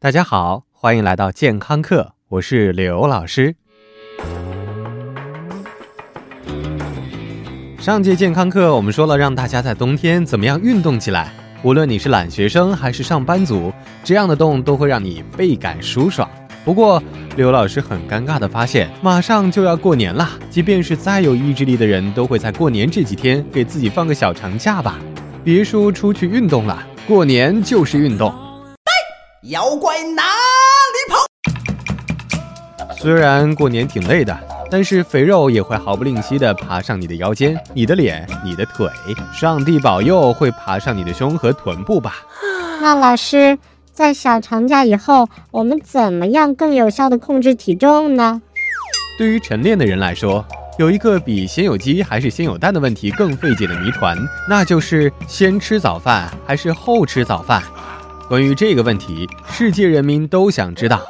[0.00, 3.56] 大家好，欢迎来到健康课，我是刘老师。
[7.80, 11.32] 上节健康课我们说了，让大家在冬天怎么样运动起来。
[11.64, 13.72] 无论你是懒学生还是上班族，
[14.04, 16.30] 这样的动都会让你倍感舒爽。
[16.64, 17.02] 不过，
[17.34, 24.96] 刘老师很尴尬的发现，马上就要过年了，即便是再有意志力的人，都会在过年这几天给自己放个小长假吧。
[25.42, 28.32] 别说出去运动了，过年就是运动。
[29.44, 31.24] 妖怪哪里跑？
[32.96, 34.36] 虽然过年挺累的，
[34.68, 38.88] 但是肥肉也会毫不吝惜地爬上你的腰间、你的脸、你的腿。
[39.32, 42.16] 上帝保佑会爬上你的胸和臀部吧？
[42.80, 43.56] 那老师，
[43.92, 48.42] 在小长假以后，我们怎么样更有效地控制体重呢？
[49.16, 50.44] 对于晨练的人来说，
[50.80, 54.18] 有一个比先有鸡还是先有蛋的问题更费解的谜团，
[54.48, 57.62] 那就是先吃早饭还是后吃早饭。
[58.28, 61.00] 关于这个问题，世界人民都想知道。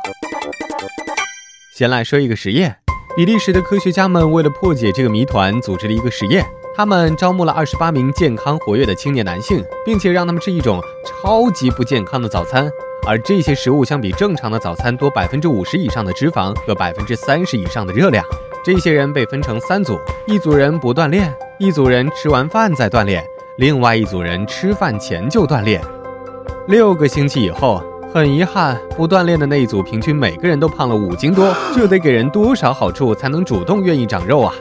[1.75, 2.77] 先来说一个实验：
[3.17, 6.47] 比利时的科学家们为了破解这个谜团，组织了一个实验。
[6.77, 12.71] 他们招募了二十八名健康活跃的青年男性，并且让他们吃一种超级不健康的早餐，
[13.05, 18.25] 而这些食物相比正常的早餐多百分之五十以上的脂肪和百分之三十以上的热量。
[18.65, 19.99] 这些人被分成三组，
[20.29, 23.25] 一组人不锻炼，一组人吃完饭再锻炼，
[23.57, 25.83] 另外一组人吃饭前就锻炼。
[26.69, 31.51] 六个星期以后，很遗憾，不锻炼的那一组平均每个人都胖了五斤多。
[31.75, 34.53] 这得给人多少好处才能主动愿意长肉啊？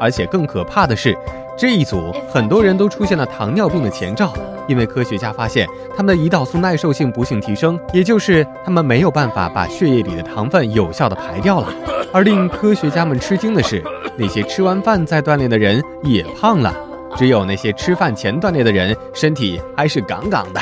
[0.00, 1.16] 而且更可怕的是，
[1.56, 4.32] 这一组很多人都出现了糖尿病的前兆，
[4.66, 5.64] 因为科学家发现
[5.96, 11.68] 他们的胰岛素耐受性不幸提升，也就是他们没有办法把血液里的糖分有效的排掉了。
[12.12, 13.80] 而令科学家们吃惊的是，
[14.16, 16.74] 那些吃完饭再锻炼的人也胖了，
[17.16, 20.60] 只有那些吃饭前锻炼的人身体还是杠杠的。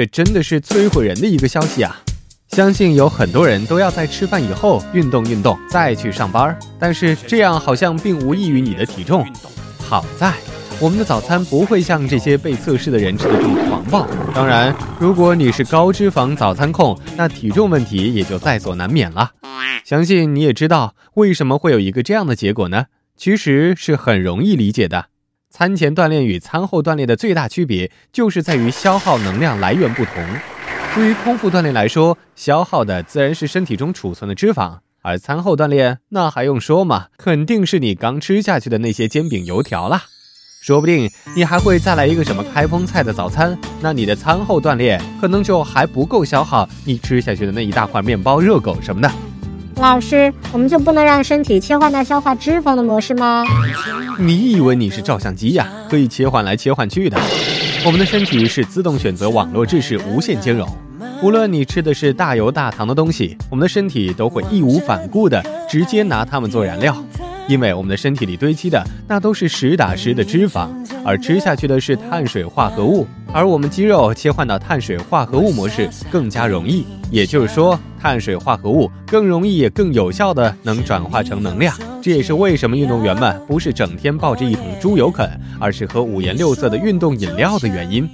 [0.00, 1.94] 这真的是摧毁人的一个消息啊！
[2.52, 6.58] 相信有很多人都要在吃饭以后运动运动，再去上班。
[6.78, 9.22] 但是这样好像并无益于你的体重。
[9.78, 10.32] 好在
[10.80, 14.08] 我们的早餐不会像这些被测试的人吃的这么狂暴。
[14.34, 19.32] 当然，如果你是高脂肪早餐控，那体重问题也就在所难免了。
[19.84, 22.86] 相信你也知道为什么会有一个这样的结果呢？
[23.18, 25.08] 其实是很容易理解的。
[25.52, 30.24] 餐前锻炼与餐后锻炼的最大区别，就是在于消耗能量来源不同。
[30.94, 37.06] 对于空腹锻炼来说，消耗的自然是身体中储存的脂肪；而餐后锻炼，那还用说吗？
[37.18, 40.04] 肯定是你刚吃下去的那些煎饼油条啦。
[40.62, 49.10] 说不定你还会再来一个什么开封菜的早餐，那你的餐后锻炼可能就还不够消耗你吃下去的那一大块面包、热狗什么的。
[49.80, 53.42] 老师，我们就不能让身体切换到消化脂肪的模式吗？
[54.18, 55.66] 你以为你是照相机呀？
[55.88, 57.18] 可以切换来切换去的。
[57.86, 60.68] 我们的身体是自动选择网络制式无限兼容。
[61.22, 66.94] 无论你吃的是大油大糖的东西，我们的身体都会义无反顾的直接拿它们做燃料。
[67.48, 70.68] 因为我们的身体里堆积的那都是实打实的脂肪，
[71.04, 73.06] 而吃下去的是碳水化合物。
[73.32, 81.76] 而我们肌肉切换到碳水化合物模式更加容易，也就是说，碳水化合物更容易更有效的能转化成能量。
[82.00, 85.28] 这也是为什么运动员们不是整天抱着一桶猪油啃，
[85.58, 88.08] 而是喝五颜六色的运动饮料的原因。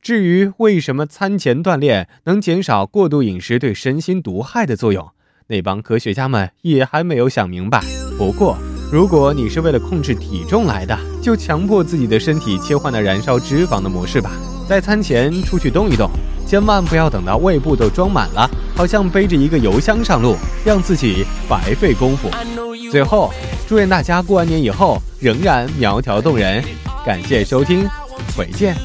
[0.00, 5.08] 至于为什么餐前锻炼能减少过度饮食对身心毒害的作用？
[5.48, 7.82] 那帮科学家们也还没有想明白。
[8.16, 8.56] 不过，
[8.90, 14.30] 如果你是为了控制体重来的，就强迫自己的身体切换到燃烧脂肪的模式吧。
[14.68, 16.10] 在餐前出去动一动，
[16.46, 22.30] 千万不要等到胃部都装满了，好像背着一个油箱上路，让自己白费功夫。
[22.90, 23.32] 最后，
[23.68, 26.62] 祝愿大家过完年以后仍然苗条动人。
[27.04, 27.86] 感谢收听，
[28.36, 28.76] 回见。